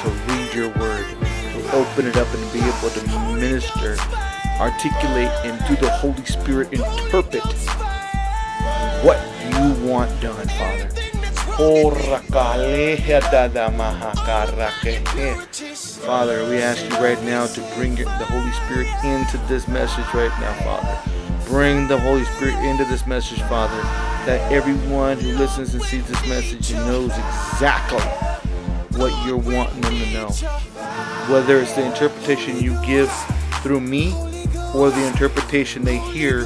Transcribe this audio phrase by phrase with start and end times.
[0.02, 1.06] to read your Word,
[1.54, 3.02] to open it up and be able to
[3.34, 3.96] minister,
[4.60, 7.42] articulate, and through the Holy Spirit interpret
[9.02, 10.90] what you want done, Father.
[16.04, 20.40] Father, we ask you right now to bring the Holy Spirit into this message right
[20.40, 21.10] now, Father.
[21.46, 23.80] Bring the Holy Spirit into this message, Father,
[24.30, 27.98] that everyone who listens and sees this message knows exactly
[28.96, 30.28] what you're wanting them to know.
[31.28, 33.10] Whether it's the interpretation you give
[33.64, 34.14] through me
[34.72, 36.44] or the interpretation they hear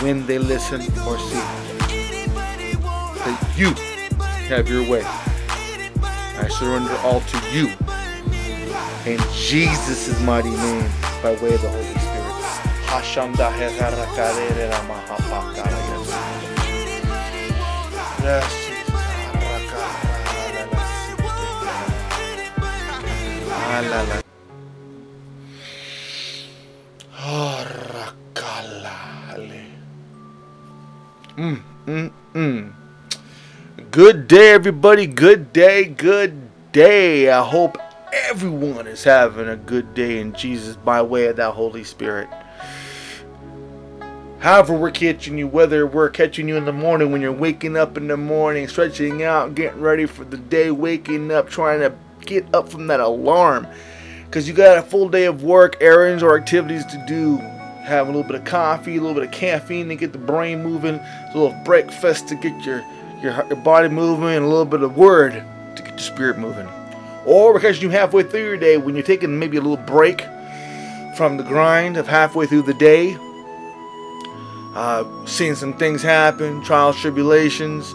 [0.00, 1.44] when they listen or see.
[3.20, 3.74] That you
[4.48, 5.02] have your way.
[5.04, 7.66] I surrender all to you.
[9.04, 10.90] In Jesus' mighty name,
[11.22, 12.14] by way of the Holy Spirit.
[18.24, 18.64] Yes.
[31.36, 32.72] Mm, mm, mm.
[33.90, 35.06] Good day, everybody.
[35.06, 36.32] Good day, good
[36.72, 37.28] day.
[37.28, 37.76] I hope
[38.30, 42.30] everyone is having a good day in Jesus by way of that Holy Spirit.
[44.44, 47.96] However, we're catching you, whether we're catching you in the morning when you're waking up
[47.96, 51.94] in the morning, stretching out, getting ready for the day, waking up, trying to
[52.26, 53.66] get up from that alarm
[54.26, 57.38] because you got a full day of work, errands, or activities to do.
[57.86, 60.62] Have a little bit of coffee, a little bit of caffeine to get the brain
[60.62, 62.84] moving, a little breakfast to get your,
[63.22, 65.42] your, your body moving, and a little bit of word
[65.74, 66.68] to get your spirit moving.
[67.24, 70.20] Or because you halfway through your day when you're taking maybe a little break
[71.16, 73.16] from the grind of halfway through the day,
[74.74, 77.94] uh, seeing some things happen, trials, tribulations,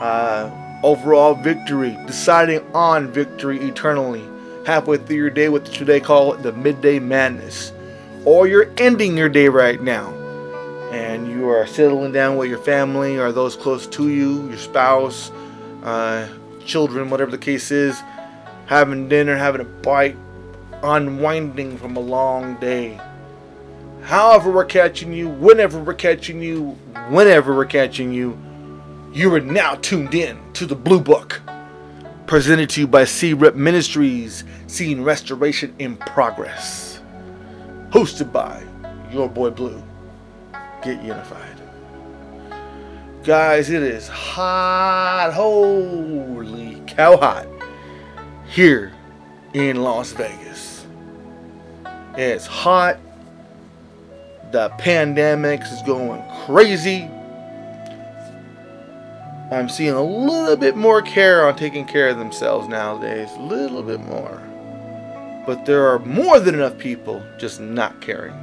[0.00, 0.50] uh,
[0.82, 4.24] overall victory, deciding on victory eternally.
[4.66, 7.72] Halfway through your day, what today call it the midday madness.
[8.24, 10.12] Or you're ending your day right now
[10.90, 15.30] and you are settling down with your family or those close to you, your spouse,
[15.82, 16.28] uh,
[16.64, 18.00] children, whatever the case is,
[18.66, 20.16] having dinner, having a bite,
[20.82, 23.00] unwinding from a long day.
[24.06, 28.38] However, we're catching you, whenever we're catching you, whenever we're catching you,
[29.12, 31.42] you are now tuned in to the Blue Book,
[32.28, 37.00] presented to you by SeeRIP Ministries, seeing restoration in progress.
[37.90, 38.62] Hosted by
[39.10, 39.82] your boy Blue.
[40.84, 41.60] Get unified.
[43.24, 45.32] Guys, it is hot.
[45.34, 47.48] Holy cow, hot.
[48.46, 48.92] Here
[49.52, 50.86] in Las Vegas.
[52.16, 53.00] It's hot.
[54.52, 57.10] The pandemic is going crazy.
[59.50, 63.28] I'm seeing a little bit more care on taking care of themselves nowadays.
[63.36, 64.42] A little bit more.
[65.46, 68.34] But there are more than enough people just not caring.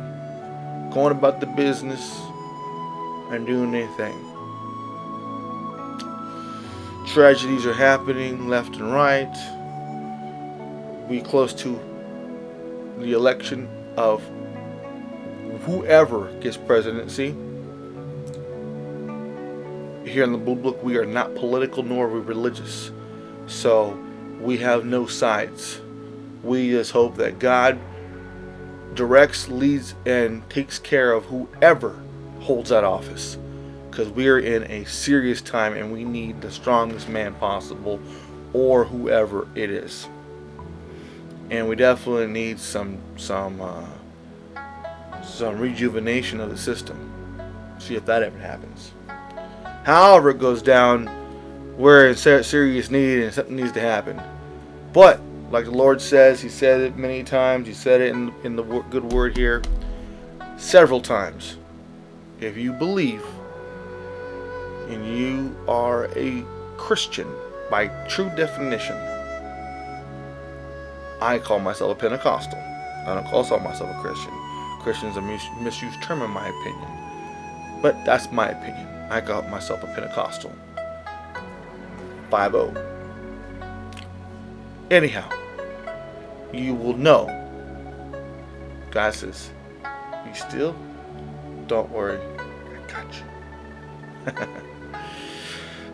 [0.91, 2.19] Going about the business
[3.31, 4.17] and doing anything.
[7.07, 9.35] Tragedies are happening left and right.
[11.09, 11.79] We close to
[12.99, 13.67] the election
[13.97, 14.21] of
[15.61, 17.35] whoever gets presidency.
[20.05, 22.91] Here in the Blue Book, we are not political nor are we religious.
[23.47, 23.97] So
[24.41, 25.79] we have no sides.
[26.43, 27.79] We just hope that God
[28.93, 32.01] directs, leads, and takes care of whoever
[32.41, 33.37] holds that office.
[33.89, 37.99] Because we are in a serious time and we need the strongest man possible
[38.53, 40.07] or whoever it is.
[41.49, 43.85] And we definitely need some some uh,
[45.23, 46.97] some rejuvenation of the system.
[47.79, 48.91] See if that ever happens.
[49.83, 51.09] However, it goes down,
[51.77, 54.21] we're in serious need and something needs to happen.
[54.93, 55.19] But
[55.51, 57.67] like the Lord says, He said it many times.
[57.67, 59.61] He said it in in the good word here
[60.57, 61.57] several times.
[62.39, 63.23] If you believe
[64.89, 66.43] and you are a
[66.77, 67.27] Christian
[67.69, 68.97] by true definition,
[71.21, 72.59] I call myself a Pentecostal.
[72.59, 74.42] I don't call myself a Christian.
[74.83, 76.89] Christian is a mis- misused term in my opinion.
[77.81, 78.87] But that's my opinion.
[79.09, 80.53] I call myself a Pentecostal.
[82.29, 82.77] 5
[84.91, 85.29] Anyhow,
[86.51, 87.27] you will know.
[88.91, 89.49] God says,
[90.25, 90.75] Be still.
[91.67, 92.19] Don't worry.
[92.37, 93.05] I got
[94.35, 94.47] you.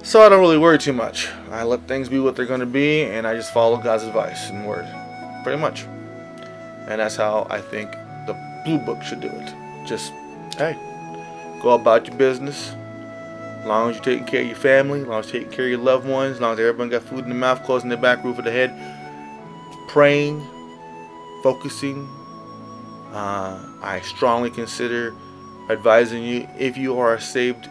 [0.03, 1.30] so I don't really worry too much.
[1.51, 4.50] I let things be what they're going to be, and I just follow God's advice
[4.50, 4.88] and word.
[5.44, 5.83] Pretty much.
[6.88, 7.94] And that's how I think
[8.65, 9.53] Blue Book should do it.
[9.85, 10.13] Just,
[10.57, 10.77] hey,
[11.61, 12.75] go about your business.
[13.59, 15.65] As long as you're taking care of your family, as long as you're taking care
[15.65, 17.89] of your loved ones, as long as everyone got food in their mouth, clothes in
[17.89, 18.73] their back, roof of the head,
[19.89, 20.41] praying,
[21.44, 22.07] focusing.
[23.11, 25.13] Uh, I strongly consider
[25.69, 27.69] advising you if you are a saved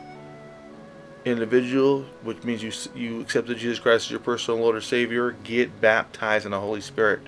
[1.25, 5.81] individual, which means you you accepted Jesus Christ as your personal Lord or Savior, get
[5.81, 7.21] baptized in the Holy Spirit.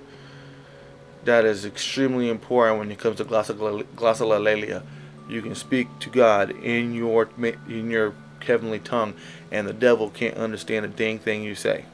[1.25, 4.83] That is extremely important when it comes to glossolalia.
[5.29, 9.15] You can speak to God in your in your heavenly tongue,
[9.51, 11.85] and the devil can't understand a dang thing you say.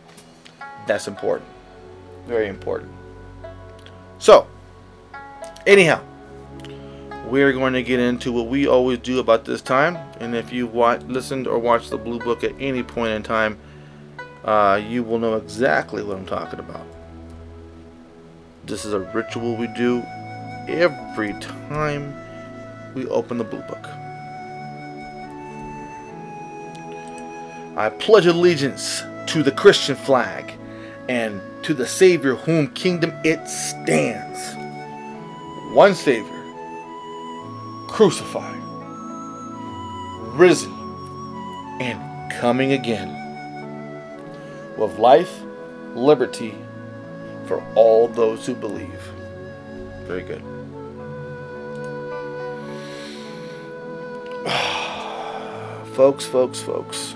[0.86, 1.48] That's important.
[2.26, 2.92] Very important.
[4.18, 4.46] So,
[5.66, 6.02] anyhow,
[7.26, 9.96] we're going to get into what we always do about this time.
[10.20, 13.58] And if you've listened or watched the Blue Book at any point in time,
[14.44, 16.86] uh, you will know exactly what I'm talking about.
[18.66, 20.02] This is a ritual we do
[20.66, 22.12] every time
[22.94, 23.86] we open the Blue Book.
[27.76, 30.52] I pledge allegiance to the Christian flag
[31.08, 34.56] and to the Savior whom kingdom it stands.
[35.72, 36.42] One Savior,
[37.86, 38.60] crucified,
[40.36, 40.72] risen,
[41.80, 43.14] and coming again,
[44.76, 45.40] with life,
[45.94, 46.56] liberty
[47.46, 49.00] for all those who believe.
[50.06, 50.42] Very good.
[55.94, 57.14] folks, folks, folks.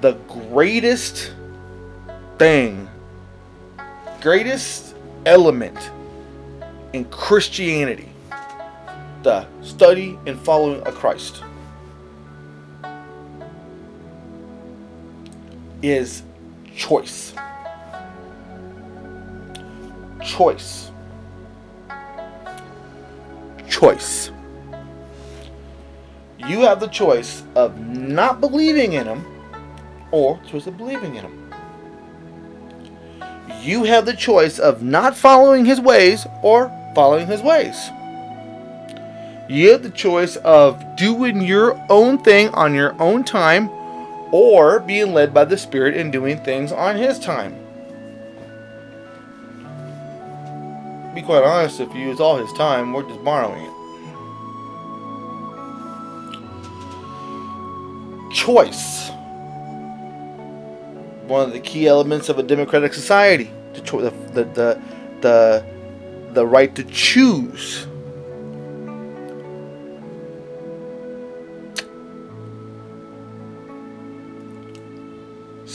[0.00, 1.32] The greatest
[2.38, 2.88] thing,
[4.20, 4.94] greatest
[5.26, 5.78] element
[6.92, 8.10] in Christianity,
[9.22, 11.42] the study and following of Christ,
[15.82, 16.22] is
[16.76, 17.34] choice.
[20.22, 20.90] Choice.
[23.68, 24.30] Choice.
[26.38, 29.24] You have the choice of not believing in Him
[30.10, 31.50] or choice of believing in Him.
[33.62, 37.90] You have the choice of not following His ways or following His ways.
[39.48, 43.70] You have the choice of doing your own thing on your own time
[44.36, 47.54] or being led by the Spirit and doing things on His time.
[51.14, 53.70] Be quite honest, if you use all His time, we're just borrowing it.
[58.34, 59.10] Choice.
[61.28, 63.52] One of the key elements of a democratic society.
[63.74, 63.82] The,
[64.32, 64.82] the, the,
[65.20, 65.64] the,
[66.32, 67.86] the right to choose.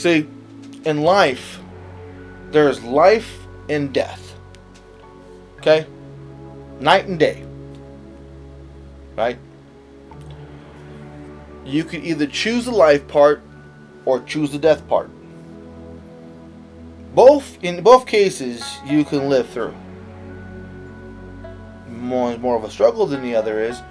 [0.00, 0.26] See,
[0.86, 1.60] in life,
[2.52, 3.36] there's life
[3.68, 4.34] and death.
[5.58, 5.86] Okay?
[6.80, 7.44] Night and day.
[9.14, 9.36] Right?
[11.66, 13.42] You can either choose the life part
[14.06, 15.10] or choose the death part.
[17.14, 19.74] Both in both cases you can live through.
[22.08, 23.82] One is more of a struggle than the other is,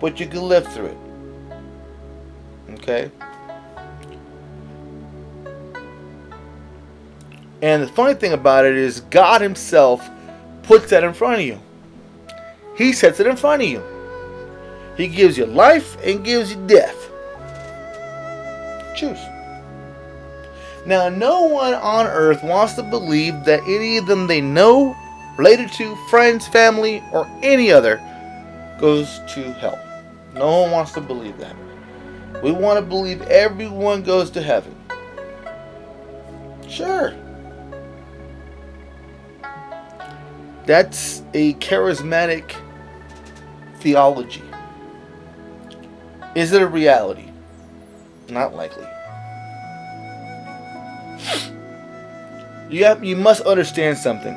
[0.00, 0.98] but you can live through it.
[2.70, 3.12] Okay?
[7.64, 10.06] And the funny thing about it is God himself
[10.64, 11.58] puts that in front of you.
[12.76, 13.82] He sets it in front of you.
[14.98, 17.10] He gives you life and gives you death.
[18.94, 19.18] Choose.
[20.84, 24.94] Now, no one on earth wants to believe that any of them they know,
[25.38, 27.96] related to, friends, family, or any other,
[28.78, 29.78] goes to hell.
[30.34, 31.56] No one wants to believe that.
[32.42, 34.76] We want to believe everyone goes to heaven.
[36.68, 37.14] Sure.
[40.66, 42.54] That's a charismatic
[43.80, 44.42] theology.
[46.34, 47.30] Is it a reality?
[48.28, 48.86] Not likely.
[52.70, 54.34] You have, you must understand something.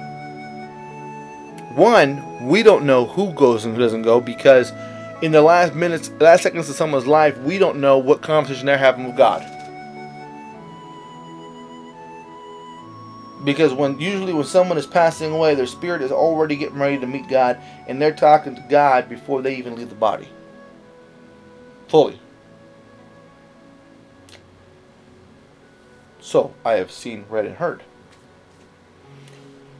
[1.75, 4.73] One, we don't know who goes and who doesn't go because
[5.21, 8.77] in the last minutes, last seconds of someone's life, we don't know what conversation they're
[8.77, 9.43] having with God.
[13.47, 17.07] Because when usually when someone is passing away, their spirit is already getting ready to
[17.07, 20.27] meet God, and they're talking to God before they even leave the body.
[21.87, 22.19] Fully.
[26.19, 27.83] So I have seen, read, and heard.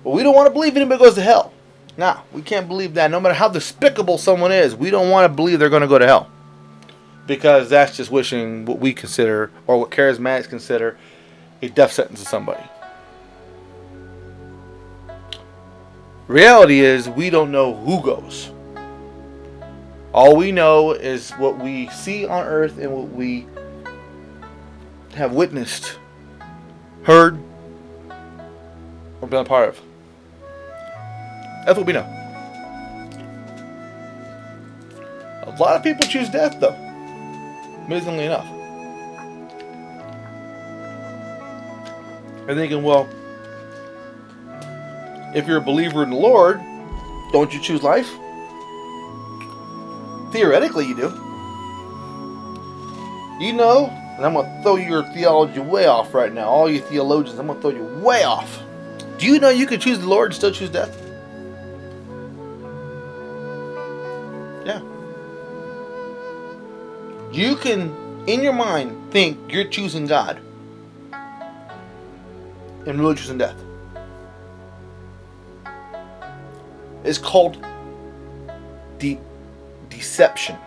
[0.02, 1.52] But we don't want to believe anybody goes to hell.
[1.98, 3.12] Nah, we can't believe that.
[3.12, 6.00] No matter how despicable someone is, we don't want to believe they're going to go
[6.00, 6.32] to hell.
[7.26, 10.98] Because that's just wishing what we consider, or what charismatics consider,
[11.62, 12.64] a death sentence to somebody.
[16.28, 18.52] Reality is, we don't know who goes.
[20.14, 23.48] All we know is what we see on earth and what we
[25.14, 25.98] have witnessed,
[27.04, 27.40] heard,
[29.22, 29.82] or been a part of.
[31.66, 32.06] That's what we know.
[35.46, 36.76] A lot of people choose death, though.
[37.86, 38.46] Amazingly enough.
[42.46, 43.08] They're thinking, well,
[45.38, 46.60] if you're a believer in the Lord,
[47.32, 48.10] don't you choose life?
[50.32, 51.10] Theoretically, you do.
[53.40, 53.86] You know,
[54.18, 56.50] and I'm going to throw your theology way off right now.
[56.50, 58.64] All you theologians, I'm going to throw you way off.
[59.20, 61.00] Do you know you can choose the Lord and still choose death?
[64.66, 64.82] Yeah.
[67.32, 70.42] You can, in your mind, think you're choosing God
[72.88, 73.67] and really choosing death.
[77.08, 77.66] It's called
[79.00, 79.20] deep
[79.90, 80.58] deception.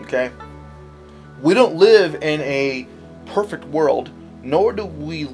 [0.00, 0.32] Okay?
[1.40, 2.88] We don't live in a
[3.26, 4.10] perfect world,
[4.42, 5.28] nor do we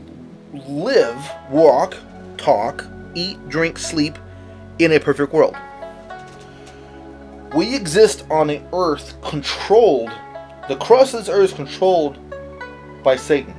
[0.52, 1.96] live, walk,
[2.36, 4.18] talk, eat, drink, sleep
[4.78, 5.56] in a perfect world.
[7.54, 10.10] We exist on an earth controlled,
[10.68, 12.18] the crust of this earth is controlled
[13.02, 13.54] by Satan.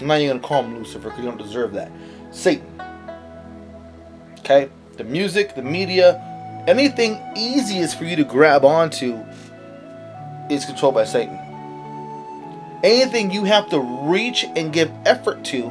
[0.00, 1.90] I'm not even going to call him Lucifer because you don't deserve that.
[2.30, 2.77] Satan.
[4.48, 4.70] Okay?
[4.96, 6.16] The music, the media,
[6.66, 9.22] anything easiest for you to grab onto
[10.48, 11.38] is controlled by Satan.
[12.82, 15.70] Anything you have to reach and give effort to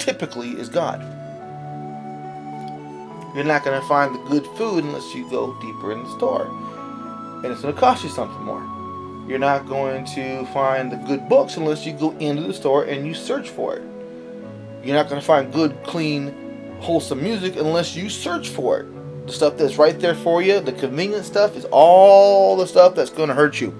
[0.00, 1.00] typically is God.
[3.36, 6.46] You're not going to find the good food unless you go deeper in the store.
[7.44, 8.66] And it's going to cost you something more.
[9.28, 13.06] You're not going to find the good books unless you go into the store and
[13.06, 13.99] you search for it.
[14.82, 19.26] You're not going to find good, clean, wholesome music unless you search for it.
[19.26, 23.10] The stuff that's right there for you, the convenient stuff, is all the stuff that's
[23.10, 23.74] going to hurt you.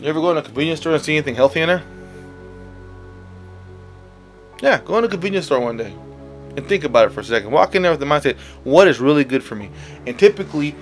[0.00, 1.82] You ever go in a convenience store and see anything healthy in there?
[4.62, 5.94] Yeah, go in a convenience store one day
[6.56, 7.50] and think about it for a second.
[7.50, 9.70] Walk in there with the mindset, what is really good for me?
[10.06, 10.74] And typically,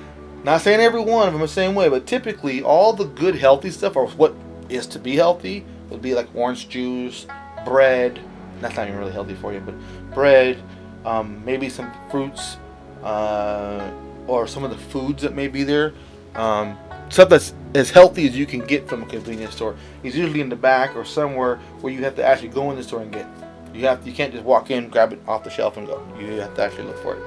[0.44, 3.70] not saying every one of them the same way, but typically all the good healthy
[3.70, 4.34] stuff or what
[4.68, 7.26] is to be healthy would be like orange juice,
[7.64, 8.20] bread.
[8.60, 9.74] That's not even really healthy for you, but
[10.14, 10.62] bread,
[11.04, 12.56] um, maybe some fruits,
[13.02, 13.90] uh,
[14.26, 15.92] or some of the foods that may be there.
[16.34, 16.78] Um,
[17.10, 20.48] stuff that's as healthy as you can get from a convenience store is usually in
[20.48, 23.26] the back or somewhere where you have to actually go in the store and get.
[23.74, 26.06] You have you can't just walk in, grab it off the shelf, and go.
[26.18, 27.22] You have to actually look for it.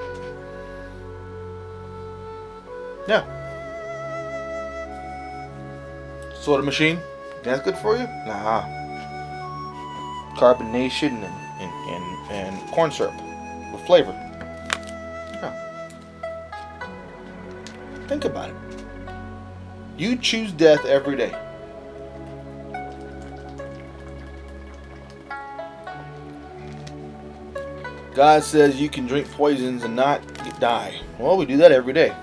[3.08, 3.24] Yeah.
[6.40, 7.00] Soda machine?
[7.48, 8.06] That's good for you?
[8.26, 8.64] Nah.
[10.36, 13.16] Carbonation and, and, and, and corn syrup
[13.72, 14.12] with flavor.
[14.12, 15.54] Yeah.
[18.08, 18.56] Think about it.
[19.98, 21.34] You choose death every day.
[28.14, 30.22] God says you can drink poisons and not
[30.60, 31.00] die.
[31.18, 32.14] Well, we do that every day.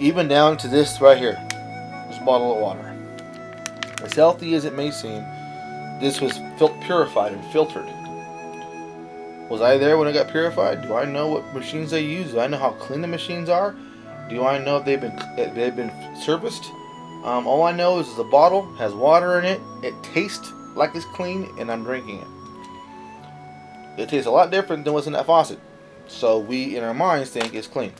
[0.00, 1.38] Even down to this right here
[2.16, 2.95] this bottle of water.
[4.02, 5.24] As healthy as it may seem,
[6.00, 7.88] this was fil- purified and filtered.
[9.48, 10.82] Was I there when it got purified?
[10.82, 12.32] Do I know what machines they use?
[12.32, 13.74] Do I know how clean the machines are?
[14.28, 16.64] Do I know if they've been if they've been serviced?
[17.24, 19.60] Um, all I know is the bottle has water in it.
[19.82, 24.02] It tastes like it's clean, and I'm drinking it.
[24.02, 25.58] It tastes a lot different than what's in that faucet.
[26.06, 27.92] So we, in our minds, think it's clean.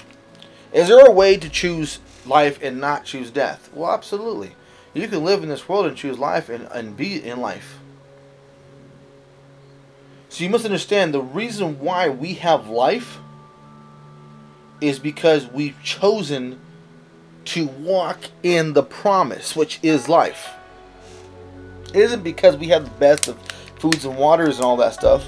[0.73, 3.71] Is there a way to choose life and not choose death?
[3.73, 4.55] Well, absolutely.
[4.97, 7.79] You can live in this world and choose life and, and be in life.
[10.31, 13.19] So you must understand the reason why we have life
[14.81, 16.59] is because we've chosen
[17.47, 20.49] to walk in the promise, which is life.
[21.88, 23.38] It isn't because we have the best of
[23.79, 25.26] foods and waters and all that stuff.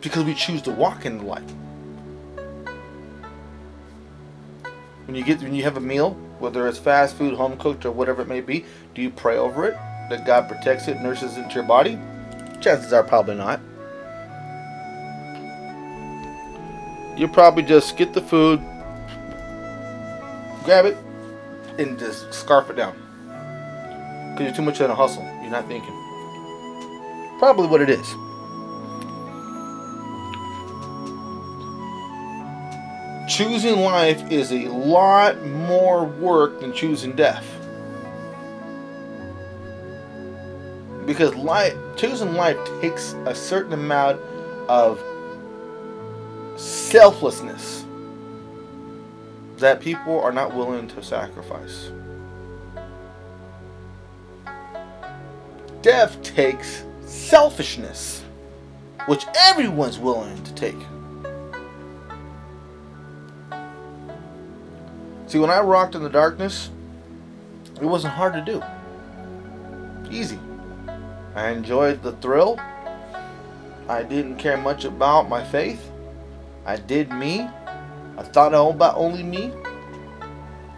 [0.00, 1.63] Because we choose to walk in the light.
[5.06, 7.90] When you get when you have a meal, whether it's fast food, home cooked, or
[7.90, 9.74] whatever it may be, do you pray over it
[10.08, 11.98] that God protects it, nurses it into your body?
[12.60, 13.60] Chances are probably not.
[17.18, 18.58] You probably just get the food,
[20.64, 20.96] grab it,
[21.78, 22.96] and just scarf it down.
[24.32, 25.22] Because you're too much in a hustle.
[25.42, 25.94] You're not thinking.
[27.38, 28.14] Probably what it is.
[33.34, 37.44] Choosing life is a lot more work than choosing death.
[41.04, 44.20] Because life, choosing life takes a certain amount
[44.68, 45.02] of
[46.54, 47.84] selflessness
[49.56, 51.90] that people are not willing to sacrifice.
[55.82, 58.22] Death takes selfishness,
[59.08, 60.78] which everyone's willing to take.
[65.34, 66.70] See, when I rocked in the darkness,
[67.80, 68.62] it wasn't hard to do.
[70.08, 70.38] Easy.
[71.34, 72.56] I enjoyed the thrill.
[73.88, 75.90] I didn't care much about my faith.
[76.64, 77.48] I did me.
[78.16, 79.52] I thought about only me.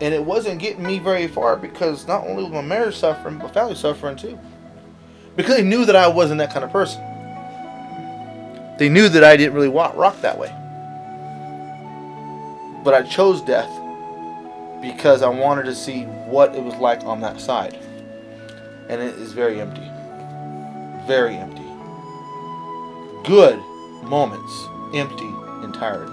[0.01, 3.53] And it wasn't getting me very far because not only was my marriage suffering, but
[3.53, 4.39] family suffering too.
[5.37, 7.03] Because they knew that I wasn't that kind of person.
[8.79, 10.49] They knew that I didn't really rock that way.
[12.83, 13.83] But I chose death
[14.81, 17.79] because I wanted to see what it was like on that side.
[18.89, 19.89] And it is very empty.
[21.07, 21.63] Very empty.
[23.25, 23.59] Good
[24.05, 25.27] moments, empty
[25.65, 26.13] entirety.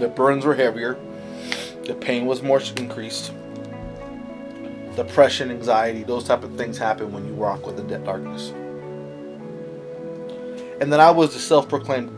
[0.00, 0.98] The burns were heavier.
[1.86, 3.32] The pain was more increased.
[4.96, 8.50] Depression, anxiety, those type of things happen when you walk with the darkness.
[10.80, 12.10] And then I was the self-proclaimed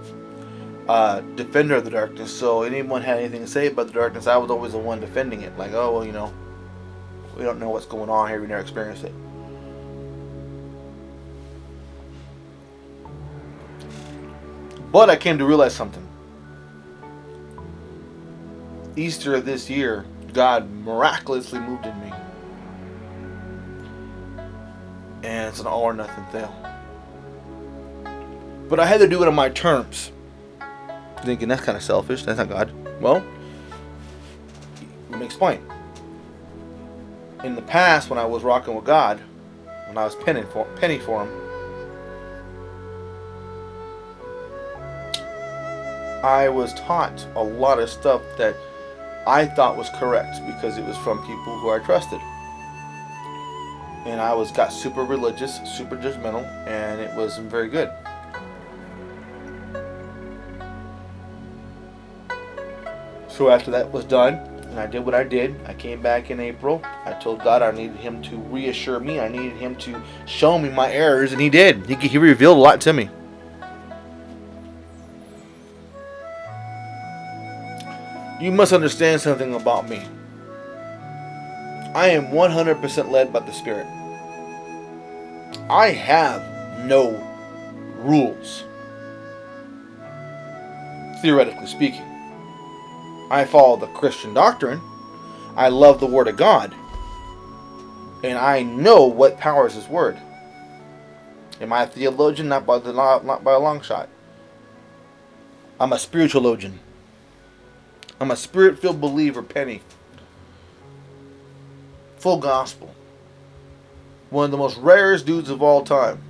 [0.89, 2.33] uh, defender of the darkness.
[2.33, 5.43] So anyone had anything to say about the darkness, I was always the one defending
[5.43, 5.57] it.
[5.59, 6.33] Like, oh well, you know,
[7.37, 8.41] we don't know what's going on here.
[8.41, 9.13] We never experienced it.
[14.93, 16.07] But I came to realize something.
[18.97, 22.13] Easter of this year, God miraculously moved in me.
[25.23, 26.49] And it's an all or nothing thing.
[28.69, 30.13] But I had to do it on my terms.
[31.23, 32.25] Thinking that's kind of selfish.
[32.25, 32.73] That's not God.
[33.01, 33.25] Well,
[35.11, 35.61] let me explain.
[37.45, 39.21] In the past, when I was rocking with God,
[39.89, 41.47] when I was penny for, penny for Him,
[46.25, 48.57] I was taught a lot of stuff that
[49.27, 52.21] I thought was correct because it was from people who I trusted.
[54.07, 57.91] And I was got super religious, super judgmental, and it wasn't very good.
[63.37, 64.35] So after that was done,
[64.71, 66.81] and I did what I did, I came back in April.
[67.05, 69.21] I told God I needed Him to reassure me.
[69.21, 71.85] I needed Him to show me my errors, and He did.
[71.85, 73.11] He, he revealed a lot to me.
[78.41, 80.03] You must understand something about me.
[81.95, 83.87] I am 100% led by the Spirit.
[85.69, 87.23] I have no
[87.99, 88.65] rules.
[91.21, 92.16] theoretically speaking.
[93.31, 94.81] I follow the Christian doctrine.
[95.57, 96.75] I love the Word of God.
[98.23, 100.17] And I know what powers His Word.
[101.61, 102.49] Am I a theologian?
[102.49, 104.09] Not by, the, not by a long shot.
[105.81, 106.79] I'm a spiritualogian.
[108.21, 109.83] I'm a spirit filled believer, Penny.
[112.19, 112.95] Full gospel.
[114.31, 116.23] One of the most rarest dudes of all time.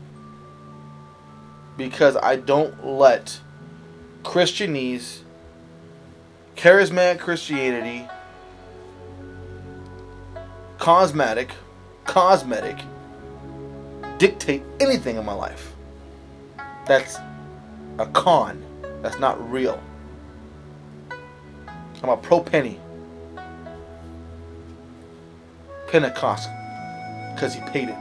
[1.76, 3.40] Because I don't let
[4.22, 5.20] Christianese,
[6.57, 8.09] charismatic Christianity,
[10.79, 11.51] cosmetic,
[12.05, 12.79] cosmetic,
[14.19, 15.75] dictate anything in my life.
[16.87, 17.19] That's
[17.99, 18.62] a con.
[19.03, 19.81] That's not real.
[22.03, 22.81] I'm a pro penny.
[25.88, 26.49] Pentecost.
[27.35, 27.97] Because he paid it.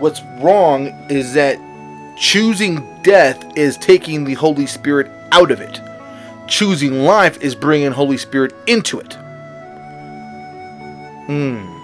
[0.00, 1.58] What's wrong is that
[2.18, 5.80] choosing death is taking the Holy Spirit out of it.
[6.48, 9.14] Choosing life is bringing Holy Spirit into it.
[11.26, 11.74] Hmm.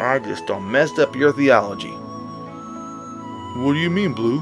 [0.00, 1.90] I just don't messed up your theology.
[3.56, 4.40] What do you mean, Blue?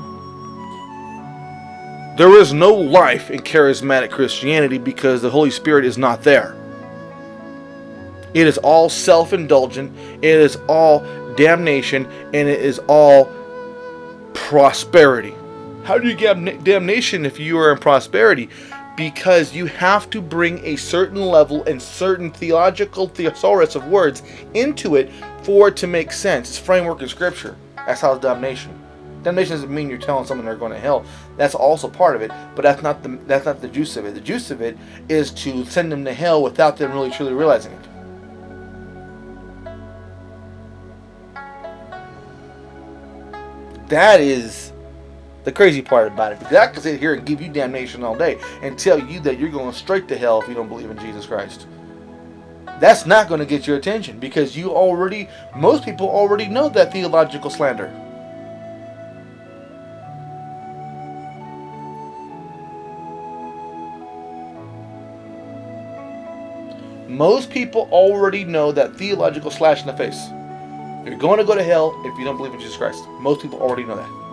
[2.18, 6.56] There is no life in charismatic Christianity because the Holy Spirit is not there.
[8.34, 11.00] It is all self indulgent, it is all
[11.36, 13.32] damnation, and it is all
[14.34, 15.34] prosperity.
[15.84, 18.50] How do you get damnation if you are in prosperity?
[18.96, 24.22] Because you have to bring a certain level and certain theological thesaurus of words
[24.54, 25.10] into it
[25.42, 26.50] for it to make sense.
[26.50, 27.56] It's framework in scripture.
[27.74, 28.78] That's how it's damnation.
[29.22, 31.04] Damnation doesn't mean you're telling someone they're going to hell.
[31.36, 34.14] That's also part of it, but that's not the that's not the juice of it.
[34.14, 34.76] The juice of it
[35.08, 37.88] is to send them to hell without them really truly realizing it.
[43.88, 44.67] That is
[45.44, 46.38] the crazy part about it.
[46.38, 49.38] Because I can sit here and give you damnation all day and tell you that
[49.38, 51.66] you're going straight to hell if you don't believe in Jesus Christ.
[52.80, 56.92] That's not going to get your attention because you already, most people already know that
[56.92, 57.92] theological slander.
[67.08, 70.28] Most people already know that theological slash in the face.
[71.04, 73.02] You're going to go to hell if you don't believe in Jesus Christ.
[73.20, 74.27] Most people already know that.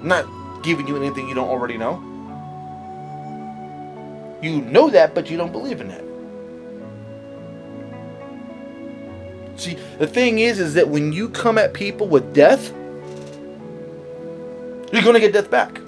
[0.00, 2.02] I'm not giving you anything you don't already know.
[4.42, 6.04] You know that, but you don't believe in that.
[9.60, 12.72] See, the thing is, is that when you come at people with death,
[14.92, 15.78] you're going to get death back.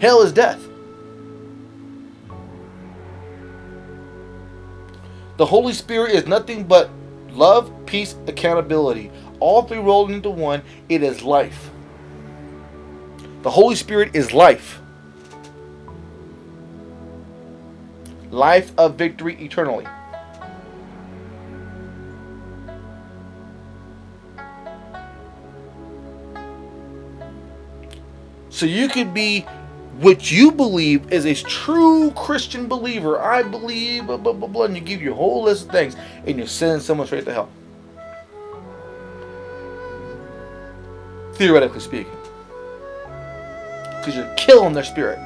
[0.00, 0.66] Hell is death.
[5.36, 6.88] The Holy Spirit is nothing but
[7.30, 9.10] love, peace, accountability.
[9.40, 10.62] All three rolled into one.
[10.88, 11.71] It is life.
[13.42, 14.80] The Holy Spirit is life.
[18.30, 19.86] Life of victory eternally.
[28.48, 29.40] So you could be
[29.98, 33.20] what you believe is a true Christian believer.
[33.20, 36.38] I believe, blah, blah, blah, blah, and you give your whole list of things, and
[36.38, 37.48] you're sending someone straight to hell.
[41.34, 42.21] Theoretically speaking.
[44.02, 45.20] Because you're killing their spirit.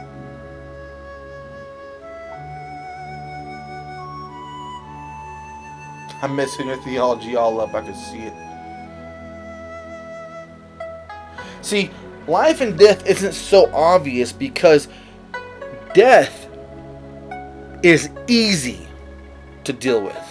[6.20, 7.72] I'm messing your theology all up.
[7.74, 8.34] I can see it.
[11.62, 11.90] See,
[12.28, 14.88] life and death isn't so obvious because
[15.94, 16.46] death
[17.82, 18.86] is easy
[19.64, 20.22] to deal with.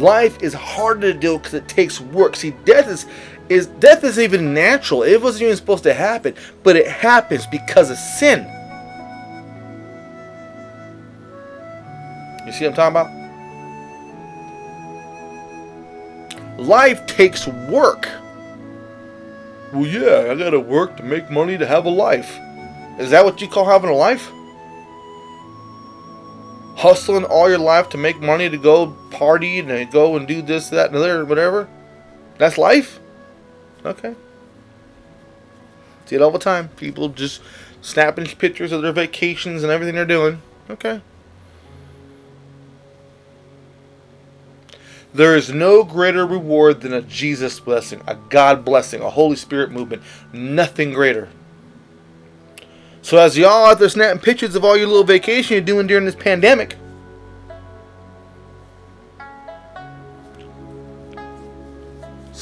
[0.00, 2.34] Life is harder to deal because it takes work.
[2.34, 3.06] See, death is
[3.48, 5.02] is death is even natural.
[5.02, 8.40] It wasn't even supposed to happen, but it happens because of sin.
[12.46, 13.26] You see what I'm talking about?
[16.60, 18.08] Life takes work.
[19.72, 22.38] Well, yeah, I gotta work to make money to have a life.
[22.98, 24.30] Is that what you call having a life?
[26.76, 30.70] Hustling all your life to make money to go party and go and do this,
[30.70, 31.68] that, and the other, whatever?
[32.38, 33.00] That's life?
[33.86, 34.14] Okay.
[36.06, 36.68] See it all the time.
[36.70, 37.40] People just
[37.80, 40.42] snapping pictures of their vacations and everything they're doing.
[40.68, 41.00] Okay.
[45.14, 49.70] There is no greater reward than a Jesus blessing, a God blessing, a Holy Spirit
[49.70, 50.02] movement.
[50.32, 51.28] Nothing greater.
[53.00, 56.04] So as y'all out there snapping pictures of all your little vacation you're doing during
[56.04, 56.76] this pandemic,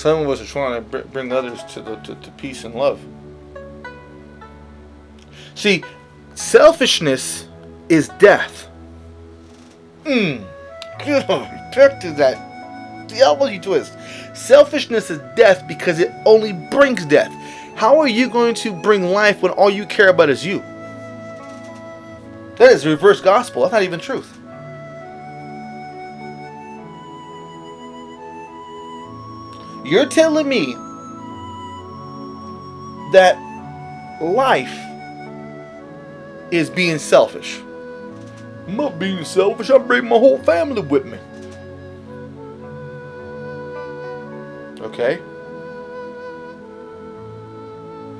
[0.04, 3.00] some of us are trying to bring others to the to, to peace and love.
[5.54, 5.82] See,
[6.34, 7.48] selfishness
[7.88, 8.68] is death.
[10.04, 10.44] Mmm.
[10.98, 13.94] Back to that theology twist.
[14.34, 17.32] Selfishness is death because it only brings death.
[17.74, 20.58] How are you going to bring life when all you care about is you?
[22.58, 23.62] That is reverse gospel.
[23.62, 24.38] That's not even truth.
[29.84, 30.72] You're telling me
[33.12, 33.36] that
[34.22, 34.74] life
[36.50, 37.60] is being selfish.
[38.66, 39.68] I'm not being selfish.
[39.68, 41.18] I'm bringing my whole family with me.
[44.80, 45.20] Okay?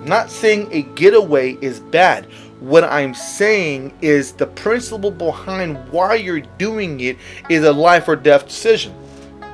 [0.04, 2.26] Not saying a getaway is bad.
[2.60, 7.16] What I'm saying is the principle behind why you're doing it
[7.48, 8.92] is a life or death decision.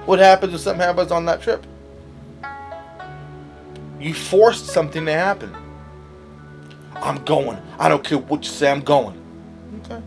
[0.07, 1.65] What happens if something happens on that trip?
[4.01, 5.55] You forced something to happen.
[6.97, 7.59] I'm going.
[7.79, 9.17] I don't care what you say, I'm going.
[9.85, 10.03] Okay.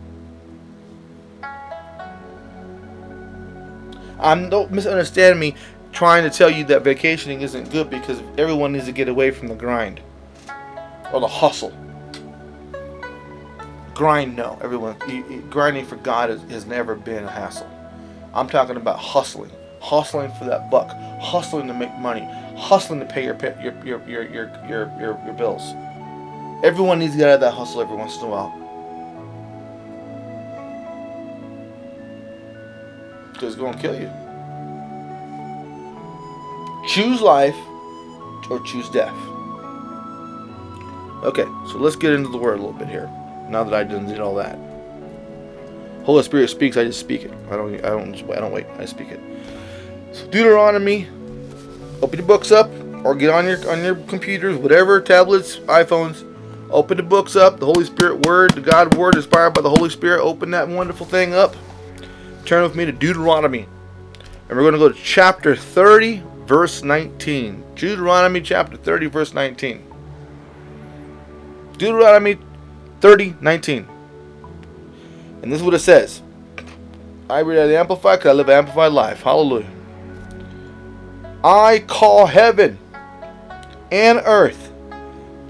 [4.20, 5.54] I'm don't misunderstand me
[5.92, 9.48] trying to tell you that vacationing isn't good because everyone needs to get away from
[9.48, 10.00] the grind
[11.12, 11.72] or the hustle.
[13.94, 14.58] Grind, no.
[14.60, 17.68] Everyone, you- you- grinding for God has, has never been a hassle.
[18.34, 20.88] I'm talking about hustling, hustling for that buck,
[21.20, 25.34] hustling to make money, hustling to pay your your your your your your, your, your
[25.34, 25.74] bills.
[26.64, 28.52] Everyone needs to get out of that hustle every once in a while.
[33.32, 34.10] Because it's going to kill you.
[36.88, 37.56] Choose life
[38.50, 39.14] or choose death.
[41.24, 43.10] Okay, so let's get into the word a little bit here.
[43.48, 44.58] Now that I done did all that.
[46.04, 47.32] Holy Spirit speaks, I just speak it.
[47.50, 49.20] I don't I don't I don't wait, I speak it.
[50.12, 51.08] So Deuteronomy,
[52.04, 52.70] open your books up
[53.02, 56.30] or get on your on your computers, whatever, tablets, iPhones.
[56.70, 59.88] Open the books up, the Holy Spirit word, the God word inspired by the Holy
[59.88, 60.20] Spirit.
[60.20, 61.56] Open that wonderful thing up.
[62.44, 63.66] Turn with me to Deuteronomy.
[64.48, 67.64] And we're going to go to chapter 30, verse 19.
[67.74, 69.86] Deuteronomy chapter 30, verse 19.
[71.78, 72.38] Deuteronomy
[73.00, 73.88] 30, 19.
[75.42, 76.22] And this is what it says.
[77.30, 79.22] I read it amplified because I live an amplified life.
[79.22, 79.73] Hallelujah.
[81.44, 82.78] I call heaven
[83.92, 84.72] and earth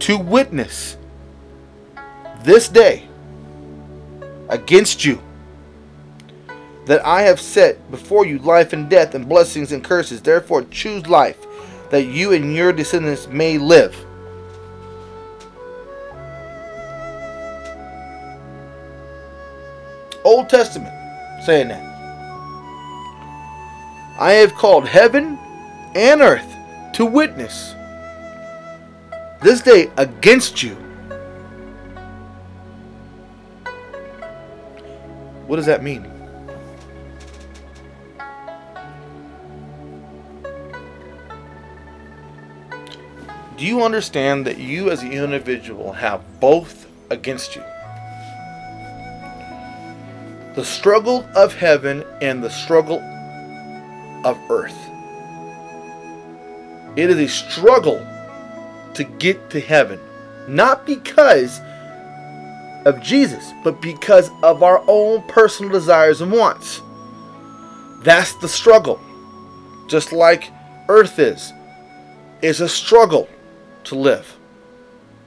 [0.01, 0.97] to witness
[2.43, 3.07] this day
[4.49, 5.23] against you
[6.87, 10.21] that I have set before you life and death and blessings and curses.
[10.21, 11.39] Therefore, choose life
[11.91, 13.97] that you and your descendants may live.
[20.25, 20.93] Old Testament
[21.45, 21.93] saying that.
[24.19, 25.39] I have called heaven
[25.95, 26.55] and earth
[26.95, 27.75] to witness
[29.43, 30.75] this day against you.
[35.47, 36.11] What does that mean?
[43.57, 47.63] Do you understand that you as an individual have both against you?
[50.55, 53.01] The struggle of heaven and the struggle
[54.25, 54.77] of earth.
[56.97, 58.07] It is a struggle
[58.95, 59.99] to get to heaven.
[60.47, 61.61] Not because
[62.85, 66.83] of Jesus, but because of our own personal desires and wants.
[68.03, 69.01] That's the struggle.
[69.89, 70.51] Just like
[70.89, 71.53] earth is.
[72.43, 73.29] It's a struggle
[73.85, 74.37] to live.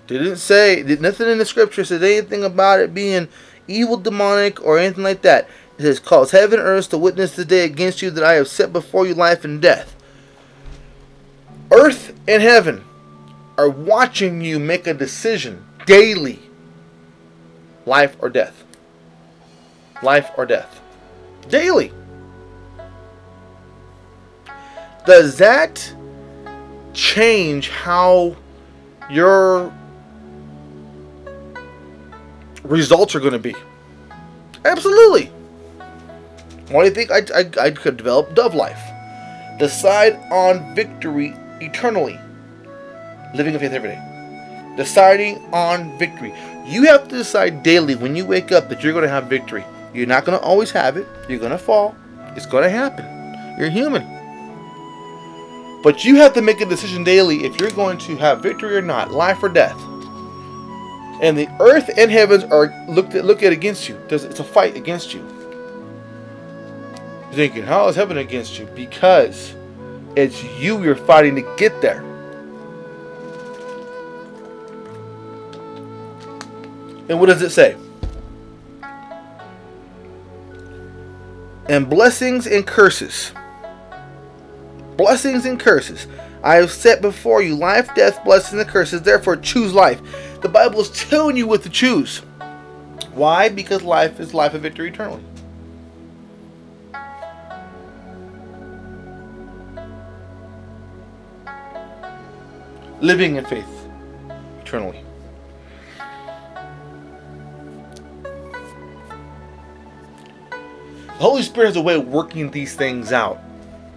[0.06, 3.28] Didn't say nothing in the scripture said anything about it being
[3.68, 5.50] evil, demonic, or anything like that.
[5.78, 8.48] It says, "Cause heaven and earth to witness the day against you that I have
[8.48, 9.96] set before you life and death."
[11.72, 12.84] Earth and heaven
[13.58, 16.40] are watching you make a decision daily:
[17.86, 18.64] life or death.
[20.04, 20.80] Life or death.
[21.50, 21.92] Daily.
[25.06, 25.96] Does that
[26.94, 28.36] change how
[29.10, 29.74] your
[32.64, 33.56] results are going to be?
[34.66, 35.32] Absolutely.
[36.70, 38.82] Why do you think I, I, I could develop Dove Life?
[39.58, 42.20] Decide on victory eternally.
[43.34, 44.74] Living a faith every day.
[44.78, 46.34] Deciding on victory.
[46.66, 49.64] You have to decide daily when you wake up that you're going to have victory.
[49.94, 51.08] You're not going to always have it.
[51.28, 51.96] You're going to fall.
[52.36, 53.06] It's going to happen.
[53.58, 54.04] You're human.
[55.82, 58.82] But you have to make a decision daily if you're going to have victory or
[58.82, 59.80] not, life or death.
[61.22, 63.98] And the earth and heavens are looked at look at against you.
[64.10, 65.22] It's a fight against you.
[67.28, 68.66] You're thinking, how is heaven against you?
[68.76, 69.54] Because
[70.18, 72.02] it's you you're fighting to get there.
[77.10, 77.78] And what does it say?
[81.70, 83.32] And blessings and curses.
[84.96, 86.08] Blessings and curses.
[86.44, 89.04] I have set before you life, death, blessings, and curses.
[89.04, 90.02] Therefore, choose life.
[90.42, 92.20] The Bible is telling you what to choose.
[93.14, 93.50] Why?
[93.50, 95.24] Because life is life of victory eternally.
[103.00, 103.88] Living in faith
[104.62, 105.04] eternally.
[111.06, 113.40] The Holy Spirit has a way of working these things out.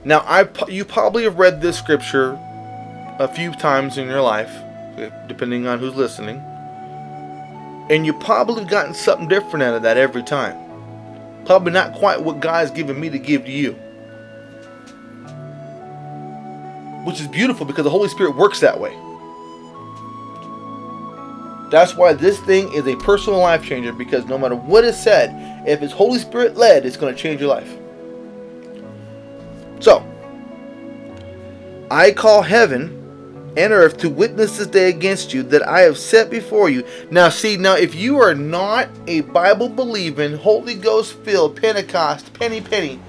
[0.04, 2.38] Now, I you probably have read this scripture
[3.18, 4.50] a few times in your life,
[5.26, 6.36] depending on who's listening,
[7.90, 10.56] and you probably gotten something different out of that every time.
[11.44, 13.78] Probably not quite what God's given me to give to you.
[17.04, 18.96] Which is beautiful because the Holy Spirit works that way.
[21.70, 25.68] That's why this thing is a personal life changer because no matter what is said,
[25.68, 27.76] if it's Holy Spirit led, it's going to change your life.
[29.78, 30.04] So,
[31.90, 32.96] I call heaven
[33.56, 36.84] and earth to witness this day against you that I have set before you.
[37.10, 42.60] Now, see, now if you are not a Bible believing, Holy Ghost filled, Pentecost, penny
[42.60, 43.00] penny,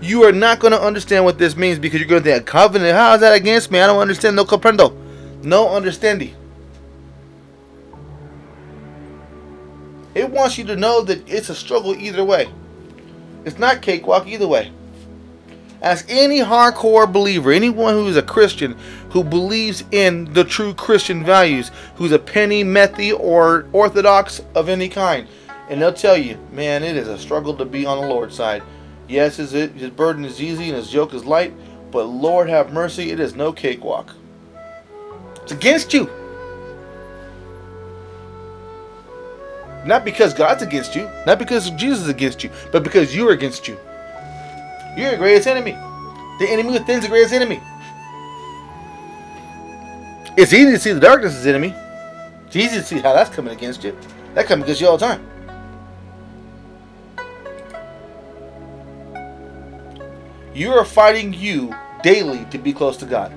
[0.00, 2.94] you are not going to understand what this means because you're going to think, covenant,
[2.94, 3.80] how is that against me?
[3.80, 4.94] I don't understand, no comprendo.
[5.42, 6.34] No understanding.
[10.14, 12.48] It wants you to know that it's a struggle either way.
[13.44, 14.72] It's not cakewalk either way.
[15.80, 18.76] Ask any hardcore believer, anyone who is a Christian
[19.10, 24.88] who believes in the true Christian values, who's a penny, methy, or orthodox of any
[24.88, 25.28] kind,
[25.68, 28.62] and they'll tell you, man, it is a struggle to be on the Lord's side.
[29.08, 31.54] Yes, his, his burden is easy and his yoke is light,
[31.90, 34.14] but Lord have mercy, it is no cakewalk.
[35.42, 36.10] It's against you.
[39.86, 43.66] Not because God's against you, not because Jesus is against you, but because you're against
[43.66, 43.78] you.
[44.96, 45.72] You're the greatest enemy.
[46.38, 47.62] The enemy within's the greatest enemy.
[50.36, 51.74] It's easy to see the darkness as enemy.
[52.46, 53.96] It's easy to see how that's coming against you.
[54.34, 55.26] That comes against you all the time.
[60.58, 63.32] You are fighting you daily to be close to God.